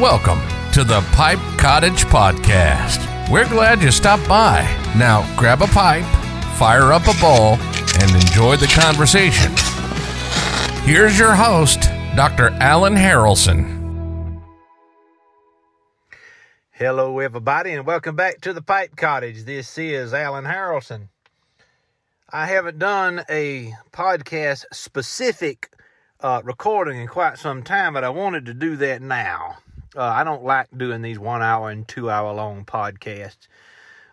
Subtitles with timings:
[0.00, 0.40] Welcome
[0.72, 3.30] to the Pipe Cottage Podcast.
[3.30, 4.62] We're glad you stopped by.
[4.96, 6.06] Now grab a pipe,
[6.56, 7.58] fire up a bowl,
[8.00, 9.52] and enjoy the conversation.
[10.84, 11.82] Here's your host,
[12.16, 12.48] Dr.
[12.62, 14.40] Alan Harrelson.
[16.70, 19.44] Hello, everybody, and welcome back to the Pipe Cottage.
[19.44, 21.08] This is Alan Harrelson.
[22.30, 25.68] I haven't done a podcast specific
[26.20, 29.58] uh, recording in quite some time, but I wanted to do that now.
[29.96, 33.48] Uh, I don't like doing these one hour and two hour long podcasts.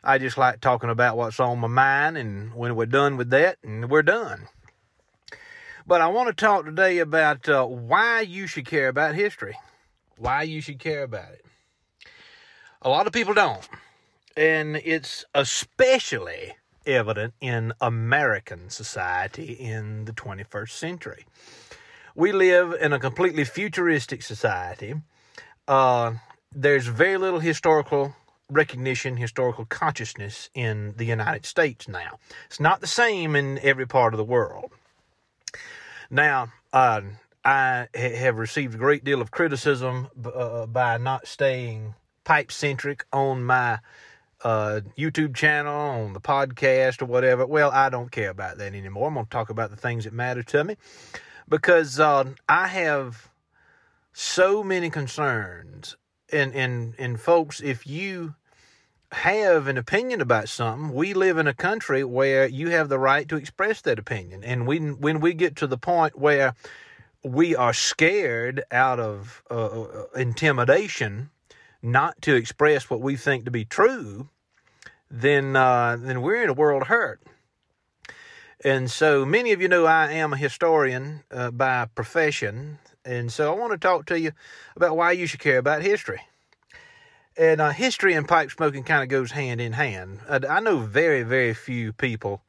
[0.04, 3.58] I just like talking about what's on my mind, and when we're done with that,
[3.64, 4.48] and we're done.
[5.86, 9.58] But I want to talk today about uh, why you should care about history.
[10.18, 11.46] Why you should care about it.
[12.82, 13.68] A lot of people don't.
[14.36, 21.26] And it's especially evident in American society in the 21st century.
[22.16, 24.96] We live in a completely futuristic society
[25.68, 26.14] uh,
[26.54, 28.16] there's very little historical
[28.50, 32.20] recognition, historical consciousness in the United States now.
[32.46, 34.72] It's not the same in every part of the world.
[36.10, 37.02] Now, uh,
[37.44, 43.44] I have received a great deal of criticism uh, by not staying pipe centric on
[43.44, 43.80] my
[44.44, 47.46] uh, YouTube channel, on the podcast, or whatever.
[47.46, 49.08] Well, I don't care about that anymore.
[49.08, 50.78] I'm going to talk about the things that matter to me
[51.50, 53.30] because uh, I have
[54.20, 55.96] so many concerns.
[56.34, 58.34] And, and, and folks, if you
[59.12, 63.30] have an opinion about something, we live in a country where you have the right
[63.30, 64.44] to express that opinion.
[64.44, 66.56] And when, when we get to the point where
[67.24, 71.30] we are scared out of uh, uh intimidation
[71.84, 74.30] not to express what we think to be true,
[75.12, 77.22] then uh, then we're in a world hurt.
[78.64, 83.52] And so many of you know I am a historian uh, by profession, and so
[83.52, 84.34] I want to talk to you
[84.76, 86.22] about why you should care about history.
[87.38, 90.20] And uh, history and pipe smoking kind of goes hand in hand.
[90.28, 92.42] I, know very, very few people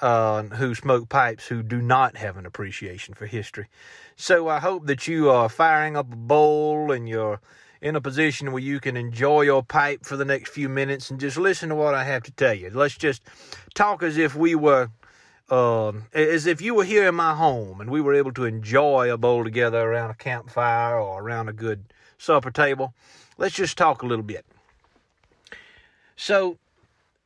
[0.00, 3.66] uh, who smoke pipes who do not have an appreciation for history.
[4.16, 7.40] So I hope that you are firing up a bowl and you're
[7.82, 11.18] in a position where you can enjoy your pipe for the next few minutes and
[11.20, 12.70] just listen to what I have to tell you.
[12.70, 13.22] Let's just
[13.74, 14.90] talk as if we were
[15.50, 19.12] um, as if you were here in my home and we were able to enjoy
[19.12, 21.84] a bowl together around a campfire or around a good
[22.18, 22.94] supper table.
[23.38, 24.44] Let's just talk a little bit.
[26.16, 26.58] So,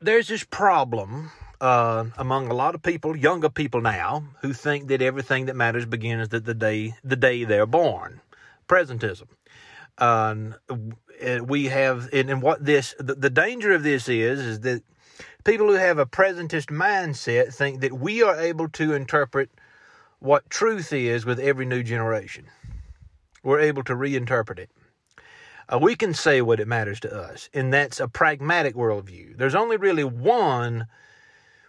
[0.00, 5.02] there's this problem uh, among a lot of people, younger people now, who think that
[5.02, 8.20] everything that matters begins the, the day the day they're born.
[8.68, 9.28] Presentism.
[9.98, 10.54] Um,
[11.42, 14.82] we have, and, and what this, the, the danger of this is, is that
[15.46, 19.48] People who have a presentist mindset think that we are able to interpret
[20.18, 22.46] what truth is with every new generation.
[23.44, 24.70] We're able to reinterpret it.
[25.68, 29.36] Uh, we can say what it matters to us, and that's a pragmatic worldview.
[29.36, 30.88] There's only really one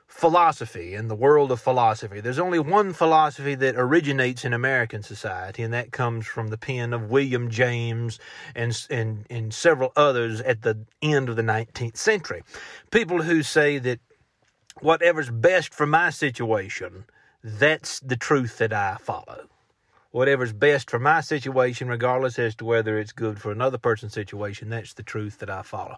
[0.07, 2.21] philosophy in the world of philosophy.
[2.21, 6.93] There's only one philosophy that originates in American society, and that comes from the pen
[6.93, 8.17] of William James
[8.55, 12.41] and, and, and several others at the end of the 19th century.
[12.89, 13.99] People who say that
[14.79, 17.05] whatever's best for my situation,
[17.43, 19.47] that's the truth that I follow.
[20.11, 24.69] Whatever's best for my situation, regardless as to whether it's good for another person's situation,
[24.69, 25.97] that's the truth that I follow.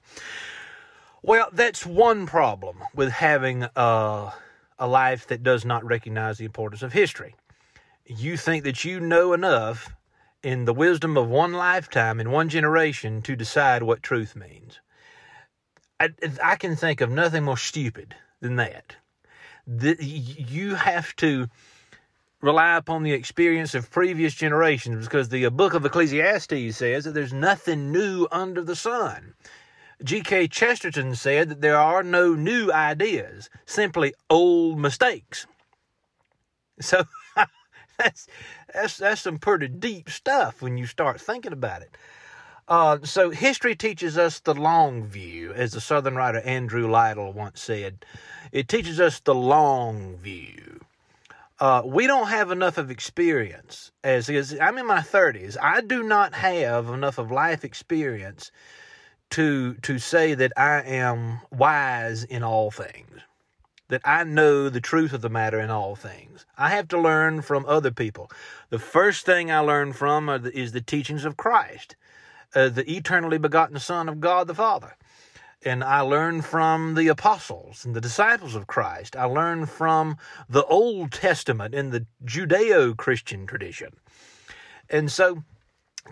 [1.22, 4.34] Well, that's one problem with having a,
[4.78, 7.35] a life that does not recognize the importance of history.
[8.06, 9.94] You think that you know enough
[10.41, 14.79] in the wisdom of one lifetime in one generation to decide what truth means.
[16.00, 16.09] I,
[16.41, 18.96] I can think of nothing more stupid than that.
[19.68, 21.47] The, you have to
[22.41, 27.34] rely upon the experience of previous generations because the book of Ecclesiastes says that there's
[27.34, 29.34] nothing new under the sun.
[30.04, 30.48] G.K.
[30.48, 35.46] Chesterton said that there are no new ideas, simply old mistakes.
[36.80, 37.04] So
[37.98, 38.28] that's,
[38.74, 41.98] that's, that's some pretty deep stuff when you start thinking about it.
[42.70, 47.59] Uh, so history teaches us the long view, as the Southern writer Andrew Lytle once
[47.62, 48.06] said.
[48.52, 50.79] It teaches us the long view.
[51.59, 53.91] Uh, we don't have enough of experience.
[54.03, 58.52] As, as I'm in my 30s, I do not have enough of life experience
[59.31, 63.22] to to say that I am wise in all things,
[63.90, 66.46] that I know the truth of the matter in all things.
[66.58, 68.31] I have to learn from other people.
[68.70, 71.96] The first thing I learn from the, is the teachings of Christ,
[72.55, 74.96] uh, the eternally begotten Son of God the Father.
[75.64, 79.17] And I learn from the apostles and the disciples of Christ.
[79.17, 80.16] I learn from
[80.47, 83.97] the Old Testament and the Judeo Christian tradition.
[84.90, 85.43] And so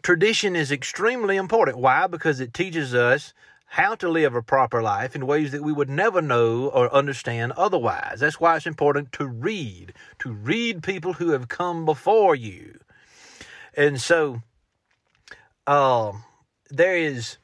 [0.01, 1.77] tradition is extremely important.
[1.77, 2.07] Why?
[2.07, 3.33] Because it teaches us
[3.67, 7.51] how to live a proper life in ways that we would never know or understand
[7.57, 8.19] otherwise.
[8.21, 12.79] That's why it's important to read, to read people who have come before you.
[13.75, 14.41] And so,
[15.67, 16.13] uh,
[16.69, 17.37] there is.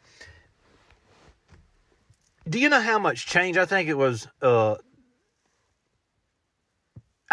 [2.49, 3.57] Do you know how much change?
[3.57, 4.27] I think it was.
[4.41, 4.75] Uh,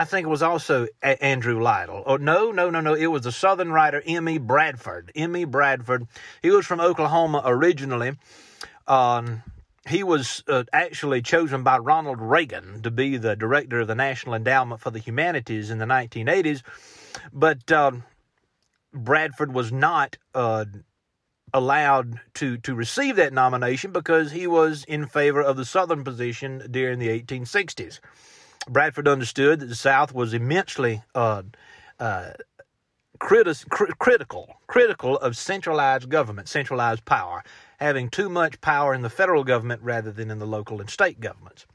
[0.01, 2.03] I think it was also a- Andrew Lytle.
[2.07, 2.95] Oh no, no, no, no!
[2.95, 4.39] It was the Southern writer M.E.
[4.39, 5.13] Bradford.
[5.15, 5.45] M.E.
[5.45, 6.07] Bradford.
[6.43, 8.13] He was from Oklahoma originally
[8.87, 9.43] um,
[9.89, 14.35] he was uh, actually chosen by Ronald Reagan to be the director of the National
[14.35, 16.63] Endowment for the Humanities in the 1980s,
[17.33, 18.05] but um,
[18.93, 20.65] Bradford was not uh,
[21.55, 26.67] allowed to to receive that nomination because he was in favor of the Southern position
[26.71, 28.01] during the 1860s.
[28.69, 31.43] Bradford understood that the South was immensely uh,
[31.99, 32.33] uh,
[33.19, 37.43] criti- cr- critical critical of centralized government, centralized power,
[37.79, 41.19] having too much power in the federal government rather than in the local and state
[41.21, 41.67] governments.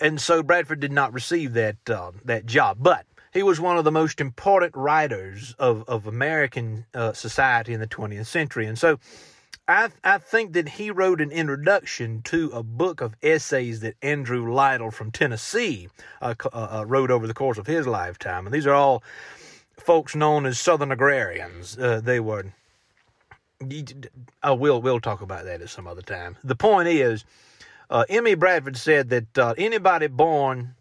[0.00, 3.84] And so Bradford did not receive that uh, that job, but he was one of
[3.84, 8.98] the most important writers of of American uh, society in the 20th century, and so.
[9.66, 14.52] I, I think that he wrote an introduction to a book of essays that Andrew
[14.52, 15.88] Lytle from Tennessee
[16.20, 18.46] uh, uh, uh, wrote over the course of his lifetime.
[18.46, 19.02] And these are all
[19.78, 21.78] folks known as Southern agrarians.
[21.78, 22.52] Uh, they were
[24.42, 26.36] I will we'll talk about that at some other time.
[26.44, 27.24] The point is,
[27.88, 28.34] uh, M.E.
[28.34, 30.74] Bradford said that uh, anybody born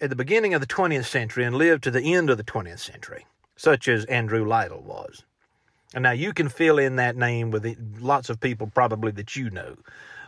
[0.00, 2.80] at the beginning of the 20th century and lived to the end of the 20th
[2.80, 5.22] century, such as Andrew Lytle was.
[5.94, 7.66] And now you can fill in that name with
[8.00, 9.76] lots of people probably that you know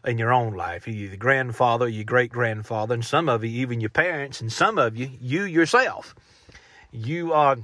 [0.04, 0.86] in your own life.
[0.86, 4.78] You, the grandfather, your great grandfather, and some of you, even your parents, and some
[4.78, 6.14] of you, you yourself.
[6.90, 7.56] You are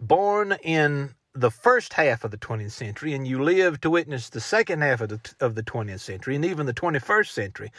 [0.00, 4.40] born in the first half of the 20th century and you live to witness the
[4.40, 7.72] second half of the, of the 20th century and even the 21st century.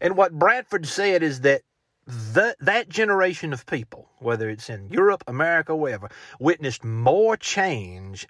[0.00, 1.60] And what Bradford said is that
[2.06, 6.08] the, that generation of people, whether it's in Europe, America, wherever,
[6.40, 8.26] witnessed more change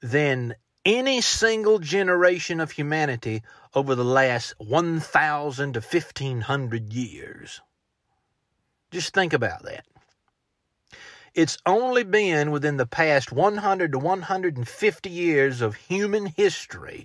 [0.00, 0.54] than
[0.84, 3.42] any single generation of humanity
[3.74, 7.60] over the last 1,000 to 1,500 years.
[8.90, 9.84] Just think about that.
[11.34, 17.04] It's only been within the past 100 to 150 years of human history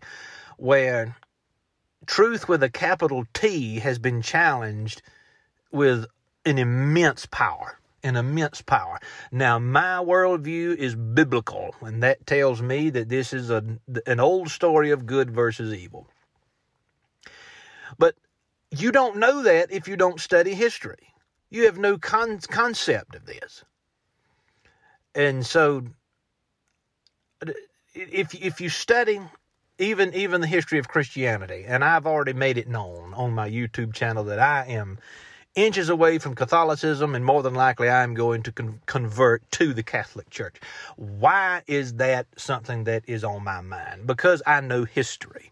[0.57, 1.17] where
[2.05, 5.01] truth with a capital T has been challenged
[5.71, 6.05] with
[6.45, 7.77] an immense power.
[8.03, 8.99] An immense power.
[9.31, 13.63] Now, my worldview is biblical, and that tells me that this is a,
[14.07, 16.07] an old story of good versus evil.
[17.99, 18.15] But
[18.71, 21.13] you don't know that if you don't study history.
[21.49, 23.63] You have no con- concept of this
[25.15, 25.83] and so
[27.93, 29.19] if if you study
[29.79, 33.93] even even the history of Christianity, and I've already made it known on my YouTube
[33.93, 34.99] channel that I am
[35.55, 39.73] inches away from Catholicism, and more than likely I am going to con- convert to
[39.73, 40.57] the Catholic Church.
[40.95, 44.07] Why is that something that is on my mind?
[44.07, 45.51] Because I know history.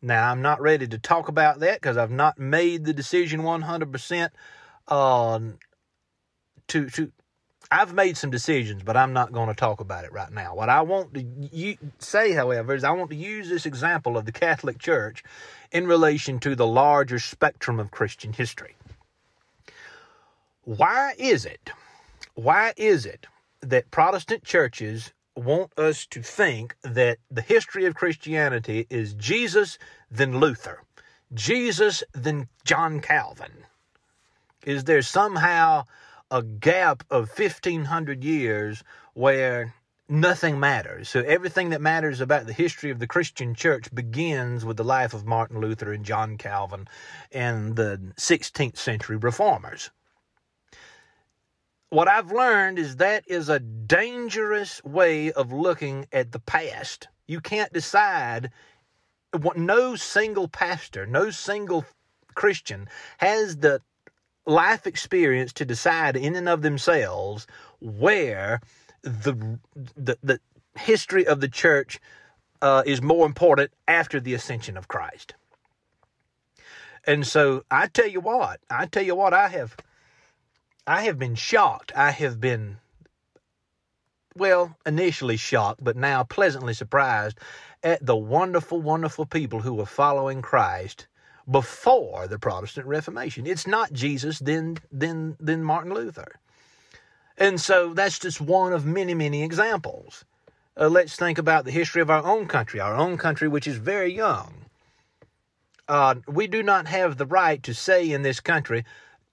[0.00, 4.28] Now I'm not ready to talk about that because I've not made the decision 100%
[4.88, 5.58] on um,
[6.68, 7.10] to to
[7.70, 10.54] I've made some decisions, but I'm not going to talk about it right now.
[10.54, 14.32] What I want to say, however, is I want to use this example of the
[14.32, 15.24] Catholic Church
[15.72, 18.76] in relation to the larger spectrum of Christian history.
[20.64, 21.70] Why is it?
[22.34, 23.26] Why is it
[23.60, 29.78] that Protestant churches want us to think that the history of Christianity is Jesus,
[30.10, 30.82] then Luther,
[31.32, 33.66] Jesus, then John Calvin?
[34.64, 35.84] Is there somehow
[36.30, 39.74] a gap of 1500 years where
[40.08, 41.08] nothing matters.
[41.08, 45.14] So everything that matters about the history of the Christian church begins with the life
[45.14, 46.88] of Martin Luther and John Calvin
[47.32, 49.90] and the 16th century reformers.
[51.90, 57.08] What I've learned is that is a dangerous way of looking at the past.
[57.26, 58.50] You can't decide
[59.32, 61.84] what no single pastor, no single
[62.34, 62.88] Christian
[63.18, 63.80] has the
[64.46, 67.46] life experience to decide in and of themselves
[67.80, 68.60] where
[69.02, 69.58] the
[69.96, 70.40] the, the
[70.76, 72.00] history of the church
[72.60, 75.34] uh, is more important after the ascension of Christ.
[77.06, 79.76] And so I tell you what, I tell you what, I have
[80.86, 81.92] I have been shocked.
[81.96, 82.78] I have been
[84.36, 87.38] well, initially shocked, but now pleasantly surprised
[87.82, 91.06] at the wonderful, wonderful people who were following Christ
[91.48, 93.46] before the Protestant Reformation.
[93.46, 96.40] It's not Jesus, then, then, then Martin Luther.
[97.36, 100.24] And so that's just one of many, many examples.
[100.76, 103.76] Uh, let's think about the history of our own country, our own country, which is
[103.76, 104.66] very young.
[105.86, 108.84] Uh, we do not have the right to say in this country,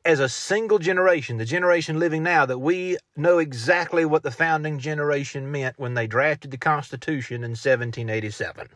[0.03, 4.79] as a single generation, the generation living now, that we know exactly what the founding
[4.79, 8.69] generation meant when they drafted the Constitution in 1787.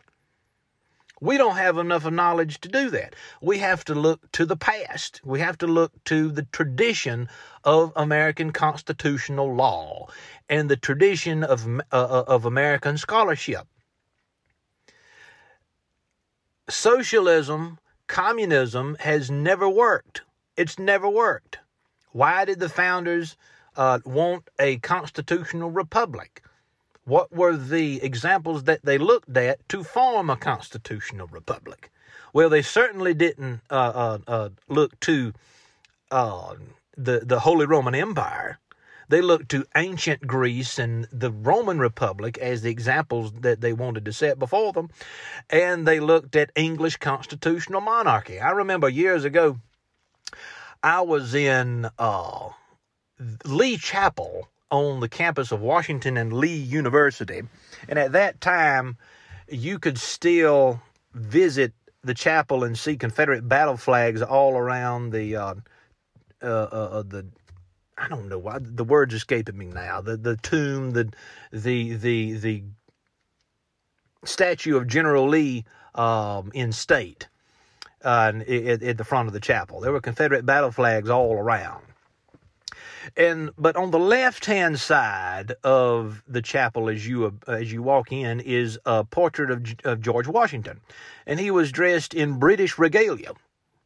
[1.20, 3.14] We don't have enough of knowledge to do that.
[3.40, 5.20] We have to look to the past.
[5.24, 7.28] We have to look to the tradition
[7.64, 10.08] of American constitutional law
[10.48, 11.80] and the tradition of, uh,
[12.26, 13.66] of American scholarship.
[16.68, 20.22] Socialism, communism has never worked.
[20.56, 21.58] It's never worked.
[22.12, 23.36] Why did the founders
[23.76, 26.42] uh, want a constitutional republic?
[27.04, 31.90] What were the examples that they looked at to form a constitutional republic?
[32.32, 35.32] Well, they certainly didn't uh, uh, uh look to
[36.10, 36.54] uh,
[36.96, 38.58] the the Holy Roman Empire.
[39.08, 44.04] They looked to ancient Greece and the Roman Republic as the examples that they wanted
[44.04, 44.90] to set before them,
[45.48, 48.40] and they looked at English constitutional monarchy.
[48.40, 49.60] I remember years ago,
[50.82, 52.50] I was in uh,
[53.44, 57.42] Lee Chapel on the campus of Washington and Lee University.
[57.88, 58.96] And at that time,
[59.48, 60.80] you could still
[61.14, 65.54] visit the chapel and see Confederate battle flags all around the uh,
[66.42, 67.26] uh, uh, the
[67.98, 70.00] I don't know why the words escaping me now.
[70.00, 71.12] The the tomb, the
[71.50, 72.62] the the the
[74.24, 75.64] statue of General Lee
[75.94, 77.28] um, in state
[78.04, 79.80] uh, at, at the front of the chapel.
[79.80, 81.82] There were Confederate battle flags all around.
[83.16, 88.10] And but on the left hand side of the chapel, as you as you walk
[88.10, 90.80] in, is a portrait of, of George Washington,
[91.26, 93.32] and he was dressed in British regalia.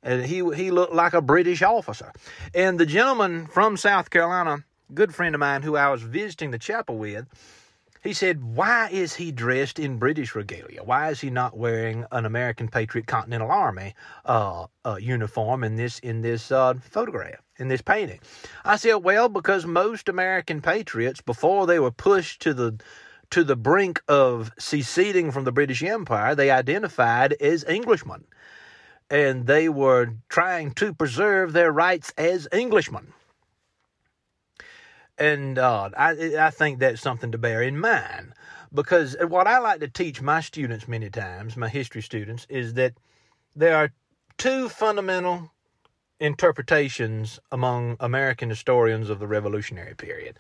[0.03, 2.13] And he he looked like a British officer.
[2.55, 4.65] And the gentleman from South Carolina,
[4.95, 7.27] good friend of mine, who I was visiting the chapel with,
[8.03, 10.83] he said, Why is he dressed in British regalia?
[10.83, 15.99] Why is he not wearing an American Patriot Continental Army uh, uh, uniform in this
[15.99, 18.21] in this uh, photograph, in this painting?
[18.65, 22.81] I said, Well, because most American patriots, before they were pushed to the
[23.31, 28.25] to the brink of seceding from the British Empire, they identified as Englishmen.
[29.09, 33.13] And they were trying to preserve their rights as Englishmen.
[35.21, 38.33] And uh, I, I think that's something to bear in mind
[38.73, 42.95] because what I like to teach my students many times, my history students, is that
[43.55, 43.93] there are
[44.39, 45.51] two fundamental
[46.21, 50.39] interpretations among American historians of the Revolutionary period.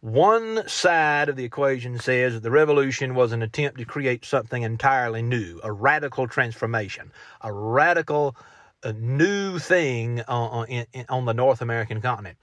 [0.00, 4.62] One side of the equation says that the revolution was an attempt to create something
[4.62, 8.36] entirely new, a radical transformation, a radical
[8.82, 12.38] a new thing on, on, on the North American continent.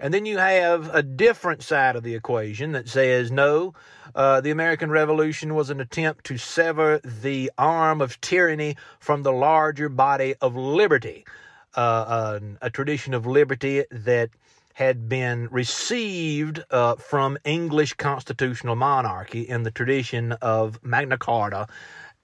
[0.00, 3.74] And then you have a different side of the equation that says, no,
[4.14, 9.32] uh, the American Revolution was an attempt to sever the arm of tyranny from the
[9.32, 11.26] larger body of liberty,
[11.74, 14.30] uh, a tradition of liberty that
[14.74, 21.66] had been received uh, from English constitutional monarchy in the tradition of Magna Carta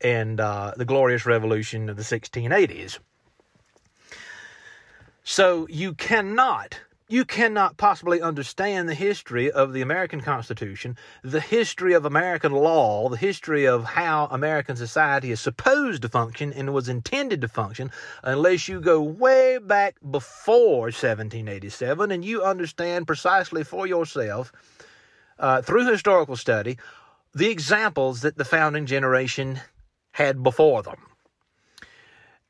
[0.00, 3.00] and uh, the Glorious Revolution of the 1680s.
[5.24, 11.92] So you cannot you cannot possibly understand the history of the American Constitution, the history
[11.92, 16.88] of American law, the history of how American society is supposed to function and was
[16.88, 17.90] intended to function,
[18.22, 24.50] unless you go way back before 1787 and you understand precisely for yourself,
[25.38, 26.78] uh, through historical study,
[27.34, 29.60] the examples that the founding generation
[30.12, 31.06] had before them.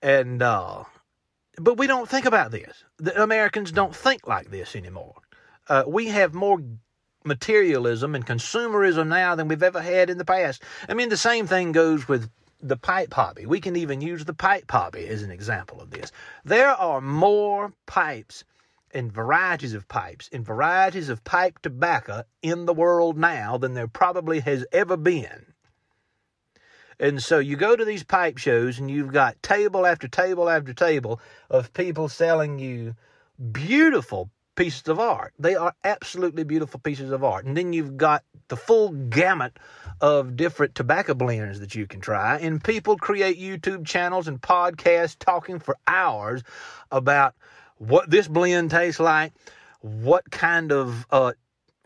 [0.00, 0.84] And, uh,
[1.58, 2.84] but we don't think about this.
[2.98, 5.14] The Americans don't think like this anymore.
[5.68, 6.60] Uh, we have more
[7.24, 10.62] materialism and consumerism now than we've ever had in the past.
[10.88, 12.30] I mean, the same thing goes with
[12.60, 13.46] the pipe hobby.
[13.46, 16.12] We can even use the pipe hobby as an example of this.
[16.44, 18.44] There are more pipes
[18.92, 23.88] and varieties of pipes and varieties of pipe tobacco in the world now than there
[23.88, 25.53] probably has ever been.
[26.98, 30.72] And so you go to these pipe shows and you've got table after table after
[30.72, 31.20] table
[31.50, 32.94] of people selling you
[33.52, 35.34] beautiful pieces of art.
[35.38, 37.44] They are absolutely beautiful pieces of art.
[37.44, 39.58] And then you've got the full gamut
[40.00, 42.38] of different tobacco blends that you can try.
[42.38, 46.42] And people create YouTube channels and podcasts talking for hours
[46.90, 47.34] about
[47.78, 49.32] what this blend tastes like,
[49.80, 51.32] what kind of uh,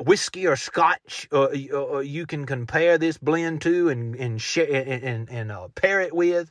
[0.01, 5.03] whiskey or scotch uh, uh, you can compare this blend to and and share and
[5.03, 6.51] and, and uh, pair it with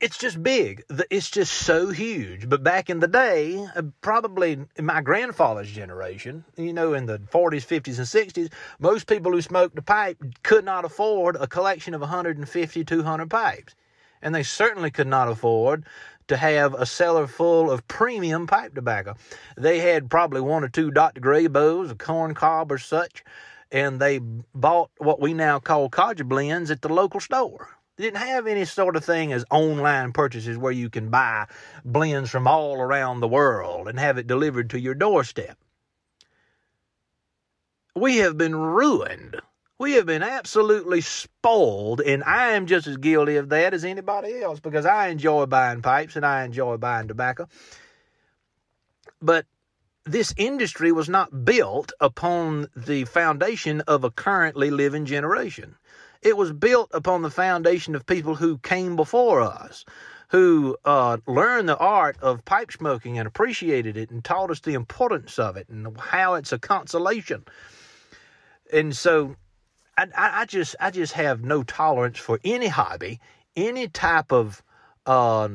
[0.00, 0.84] it's just big.
[1.10, 2.48] It's just so huge.
[2.48, 7.18] But back in the day, uh, probably in my grandfather's generation, you know, in the
[7.18, 11.94] 40s, 50s, and 60s, most people who smoked a pipe could not afford a collection
[11.94, 13.74] of 150, 200 pipes.
[14.20, 15.86] And they certainly could not afford
[16.28, 19.14] to have a cellar full of premium pipe tobacco.
[19.56, 21.20] They had probably one or two Dr.
[21.20, 23.24] Grabows, a corn cob, or such,
[23.70, 24.18] and they
[24.54, 28.64] bought what we now call codger blends at the local store They didn't have any
[28.64, 31.46] sort of thing as online purchases where you can buy
[31.84, 35.58] blends from all around the world and have it delivered to your doorstep.
[37.96, 39.40] We have been ruined.
[39.78, 44.40] We have been absolutely spoiled, and I am just as guilty of that as anybody
[44.40, 47.46] else because I enjoy buying pipes and I enjoy buying tobacco.
[49.20, 49.44] But
[50.04, 55.76] this industry was not built upon the foundation of a currently living generation.
[56.22, 59.84] It was built upon the foundation of people who came before us,
[60.28, 64.74] who uh, learned the art of pipe smoking and appreciated it and taught us the
[64.74, 67.44] importance of it and how it's a consolation.
[68.72, 69.36] And so
[69.98, 73.20] I, I just I just have no tolerance for any hobby,
[73.54, 74.62] any type of
[75.06, 75.48] uh,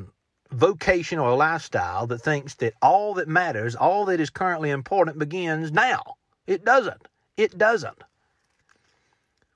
[0.51, 5.71] vocation or lifestyle that thinks that all that matters, all that is currently important begins
[5.71, 6.01] now.
[6.47, 7.07] It doesn't.
[7.37, 8.03] It doesn't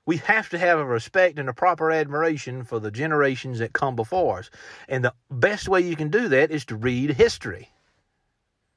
[0.06, 3.96] we have to have a respect and a proper admiration for the generations that come
[3.96, 4.50] before us.
[4.88, 7.70] And the best way you can do that is to read history.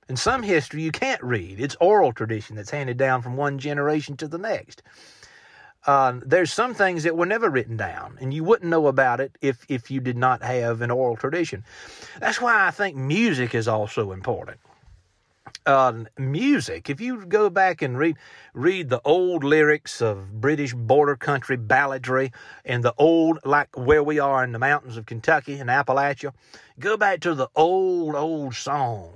[0.10, 1.60] And some history you can't read.
[1.60, 4.82] It's oral tradition that's handed down from one generation to the next.
[5.86, 9.38] Uh, there's some things that were never written down, and you wouldn't know about it
[9.42, 11.64] if, if you did not have an oral tradition.
[12.20, 14.60] That's why I think music is also important
[15.66, 16.90] uh, music.
[16.90, 18.18] If you go back and read
[18.54, 22.34] read the old lyrics of British border country balladry
[22.66, 26.34] and the old, like where we are in the mountains of Kentucky and Appalachia,
[26.80, 29.14] go back to the old old songs.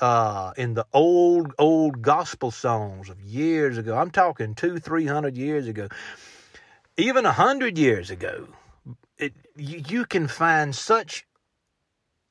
[0.00, 5.36] Uh, in the old old gospel songs of years ago, I'm talking two, three hundred
[5.36, 5.88] years ago,
[6.96, 8.48] even a hundred years ago,
[9.18, 11.26] it, you, can find such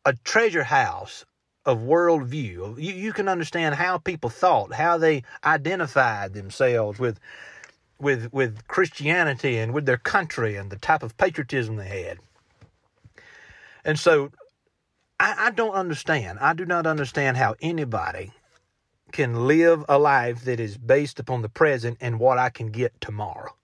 [0.06, 1.26] a treasure house
[1.66, 2.82] of worldview.
[2.82, 7.20] You, you can understand how people thought, how they identified themselves with,
[8.00, 12.20] with, with Christianity and with their country and the type of patriotism they had.
[13.84, 14.32] And so
[15.20, 16.40] I, I don't understand.
[16.40, 18.32] I do not understand how anybody
[19.12, 23.00] can live a life that is based upon the present and what I can get
[23.02, 23.56] tomorrow.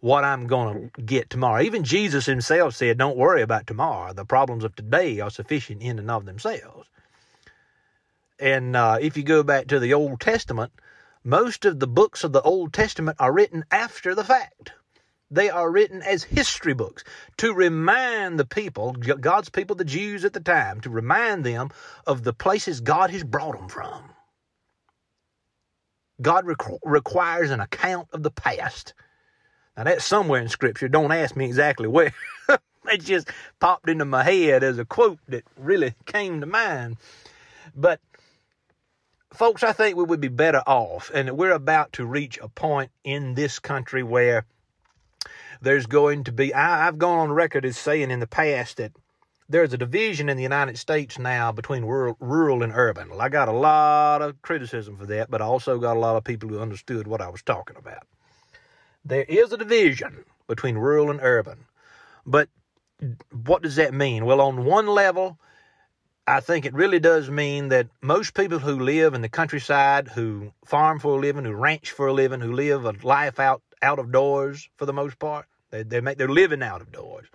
[0.00, 1.62] What I'm going to get tomorrow.
[1.62, 4.12] Even Jesus himself said, Don't worry about tomorrow.
[4.12, 6.88] The problems of today are sufficient in and of themselves.
[8.38, 10.72] And uh, if you go back to the Old Testament,
[11.22, 14.72] most of the books of the Old Testament are written after the fact.
[15.32, 17.04] They are written as history books
[17.38, 21.70] to remind the people, God's people, the Jews at the time, to remind them
[22.06, 24.10] of the places God has brought them from.
[26.20, 28.92] God requ- requires an account of the past.
[29.74, 30.86] Now, that's somewhere in Scripture.
[30.86, 32.12] Don't ask me exactly where.
[32.92, 36.98] it just popped into my head as a quote that really came to mind.
[37.74, 38.00] But
[39.32, 42.90] folks, I think we would be better off, and we're about to reach a point
[43.02, 44.44] in this country where
[45.62, 46.52] there's going to be.
[46.52, 48.92] I, have gone on record as saying in the past that
[49.48, 53.10] there's a division in the United States now between rural, rural and urban.
[53.10, 56.16] Well, I got a lot of criticism for that, but I also got a lot
[56.16, 58.06] of people who understood what I was talking about.
[59.04, 61.66] There is a division between rural and urban,
[62.26, 62.48] but
[63.44, 64.24] what does that mean?
[64.24, 65.38] Well, on one level,
[66.26, 70.52] I think it really does mean that most people who live in the countryside, who
[70.64, 73.98] farm for a living, who ranch for a living, who live a life out, out
[73.98, 77.26] of doors for the most part, they, they make their living out of doors.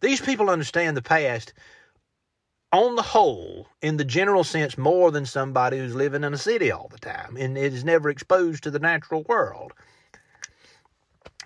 [0.00, 1.52] These people understand the past
[2.72, 6.70] on the whole, in the general sense, more than somebody who's living in a city
[6.70, 9.72] all the time and is never exposed to the natural world.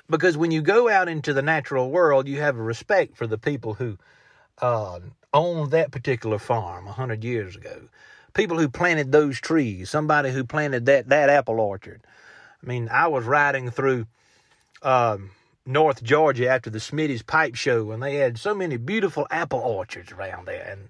[0.09, 3.38] Because when you go out into the natural world, you have a respect for the
[3.38, 3.99] people who
[4.62, 5.01] uh,
[5.33, 7.88] on that particular farm a hundred years ago.
[8.33, 12.03] People who planted those trees, somebody who planted that that apple orchard.
[12.62, 14.07] I mean, I was riding through
[14.83, 15.31] um,
[15.66, 20.12] North Georgia after the Smitty's Pipe Show, and they had so many beautiful apple orchards
[20.12, 20.66] around there.
[20.70, 20.88] And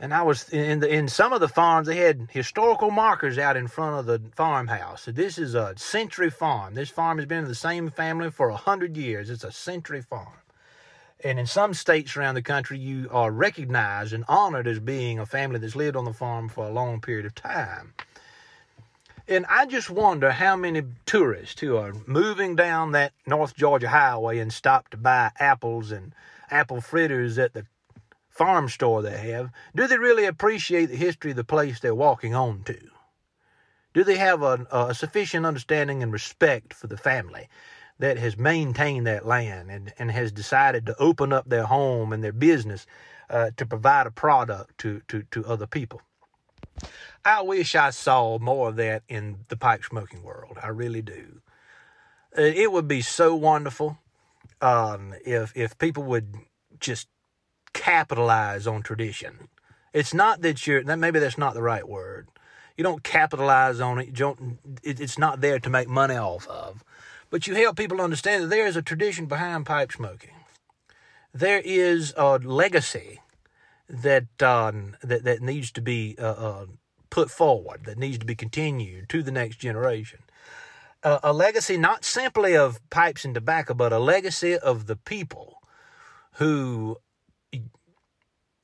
[0.00, 3.56] and I was in the in some of the farms they had historical markers out
[3.56, 5.02] in front of the farmhouse.
[5.02, 6.74] So this is a century farm.
[6.74, 9.30] This farm has been in the same family for a hundred years.
[9.30, 10.34] It's a century farm.
[11.24, 15.26] And in some states around the country, you are recognized and honored as being a
[15.26, 17.94] family that's lived on the farm for a long period of time.
[19.30, 24.38] And I just wonder how many tourists who are moving down that North Georgia highway
[24.38, 26.14] and stop to buy apples and
[26.50, 27.66] apple fritters at the
[28.30, 32.34] farm store they have, do they really appreciate the history of the place they're walking
[32.34, 32.78] on to?
[33.92, 37.48] Do they have a, a sufficient understanding and respect for the family
[37.98, 42.24] that has maintained that land and, and has decided to open up their home and
[42.24, 42.86] their business
[43.28, 46.00] uh, to provide a product to, to, to other people?
[47.24, 50.58] I wish I saw more of that in the pipe smoking world.
[50.62, 51.40] I really do.
[52.36, 53.98] Uh, it would be so wonderful
[54.60, 56.34] um, if if people would
[56.80, 57.08] just
[57.72, 59.48] capitalize on tradition.
[59.92, 62.28] It's not that you're that maybe that's not the right word.
[62.76, 64.06] You don't capitalize on it.
[64.06, 64.58] You don't.
[64.82, 66.84] It, it's not there to make money off of,
[67.30, 70.34] but you help people understand that there is a tradition behind pipe smoking.
[71.34, 73.20] There is a legacy
[73.88, 76.66] that um, that that needs to be uh, uh,
[77.10, 80.20] put forward, that needs to be continued to the next generation.
[81.02, 85.62] Uh, a legacy not simply of pipes and tobacco, but a legacy of the people
[86.34, 86.96] who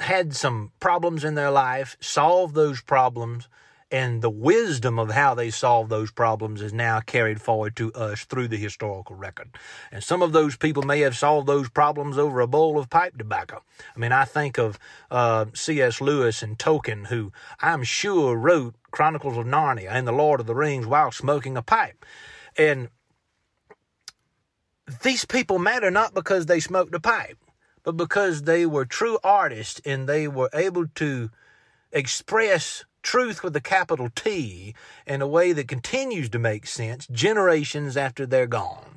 [0.00, 3.48] had some problems in their life, solved those problems,
[3.90, 8.24] and the wisdom of how they solved those problems is now carried forward to us
[8.24, 9.56] through the historical record.
[9.92, 13.16] And some of those people may have solved those problems over a bowl of pipe
[13.16, 13.62] tobacco.
[13.94, 14.78] I mean, I think of
[15.10, 16.00] uh, C.S.
[16.00, 20.54] Lewis and Tolkien, who I'm sure wrote Chronicles of Narnia and The Lord of the
[20.54, 22.04] Rings while smoking a pipe.
[22.56, 22.88] And
[25.02, 27.38] these people matter not because they smoked a pipe,
[27.82, 31.30] but because they were true artists and they were able to
[31.92, 34.74] express truth with a capital T
[35.06, 38.94] in a way that continues to make sense generations after they're gone.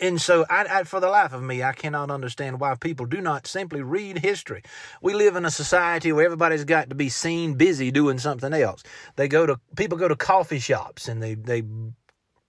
[0.00, 3.20] And so, I, I, for the life of me, I cannot understand why people do
[3.20, 4.62] not simply read history.
[5.00, 8.82] We live in a society where everybody's got to be seen busy doing something else.
[9.16, 11.62] They go to people go to coffee shops and they they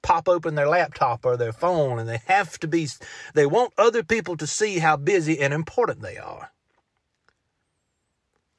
[0.01, 2.87] pop open their laptop or their phone and they have to be
[3.33, 6.51] they want other people to see how busy and important they are.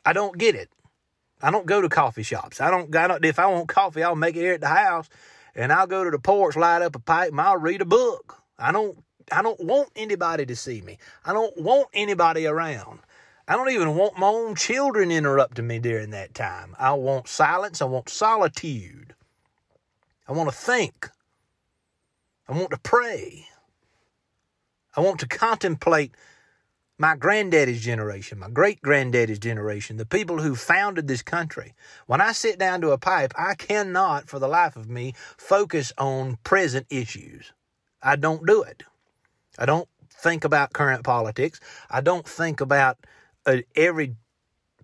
[0.06, 0.70] I don't get it.
[1.42, 2.60] I don't go to coffee shops.
[2.60, 5.08] I don't, I don't if I want coffee, I'll make it here at the house
[5.54, 8.38] and I'll go to the porch, light up a pipe, and I'll read a book.
[8.58, 8.96] I don't
[9.32, 10.98] I don't want anybody to see me.
[11.24, 13.00] I don't want anybody around.
[13.48, 16.74] I don't even want my own children interrupting me during that time.
[16.78, 17.82] I want silence.
[17.82, 19.14] I want solitude.
[20.28, 21.10] I want to think.
[22.48, 23.46] I want to pray.
[24.96, 26.12] I want to contemplate
[26.98, 31.74] my granddaddy's generation, my great granddaddy's generation, the people who founded this country.
[32.06, 35.92] When I sit down to a pipe, I cannot, for the life of me, focus
[35.98, 37.52] on present issues.
[38.02, 38.82] I don't do it.
[39.58, 41.60] I don't think about current politics.
[41.90, 42.98] I don't think about
[43.44, 44.16] uh, every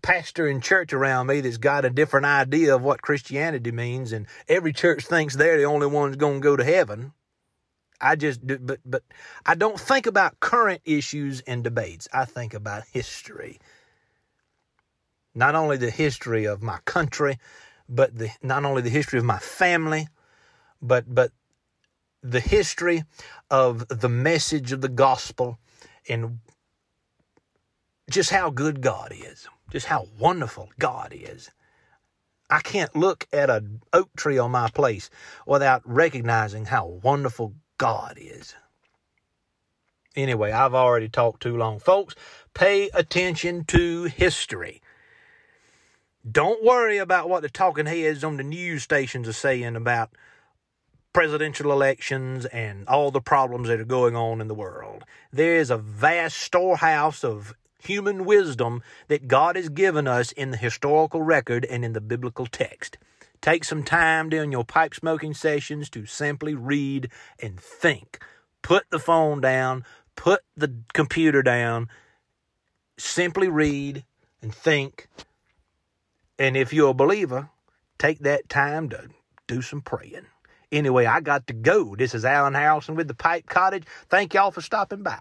[0.03, 4.27] pastor in church around me that's got a different idea of what Christianity means, and
[4.49, 7.13] every church thinks they're the only ones going to go to heaven.
[8.03, 9.05] I just do, but but
[9.47, 12.09] I don't think about current issues and debates.
[12.13, 13.59] I think about history.
[15.35, 17.39] Not only the history of my country,
[17.89, 20.09] but the not only the history of my family,
[20.83, 21.31] but but
[22.23, 23.05] the history
[23.51, 25.59] of the message of the gospel
[26.09, 26.41] and
[28.11, 31.51] just how good God is, just how wonderful God is.
[32.51, 35.09] I can't look at an oak tree on my place
[35.47, 38.55] without recognizing how wonderful God is.
[40.15, 41.81] Anyway, I've already talked too long.
[41.81, 42.15] Folks,
[42.55, 44.81] pay attention to history.
[46.31, 50.11] Don't worry about what the talking heads on the news stations are saying about
[51.13, 55.03] presidential elections and all the problems that are going on in the world.
[55.33, 60.57] There is a vast storehouse of human wisdom that God has given us in the
[60.57, 62.97] historical record and in the biblical text.
[63.43, 68.21] Take some time during your pipe smoking sessions to simply read and think.
[68.63, 71.89] Put the phone down, put the computer down,
[72.97, 74.05] simply read
[74.41, 75.09] and think.
[76.39, 77.51] And if you're a believer,
[77.99, 79.09] take that time to
[79.49, 80.27] do some praying.
[80.71, 81.97] Anyway, I got to go.
[81.97, 83.85] This is Alan Harrelson with the Pipe Cottage.
[84.09, 85.19] Thank y'all for stopping by.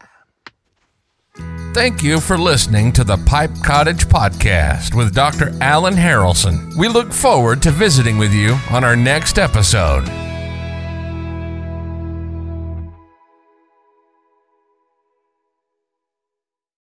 [1.73, 5.55] Thank you for listening to the Pipe Cottage Podcast with Dr.
[5.61, 6.75] Alan Harrelson.
[6.75, 10.30] We look forward to visiting with you on our next episode.